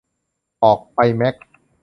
[0.63, 1.35] ออกไปแมค